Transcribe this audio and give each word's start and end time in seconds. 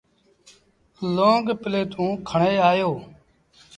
لونگ 1.15 1.45
پليٽون 1.61 2.09
کڻي 2.29 2.53
آيو۔ 2.69 2.91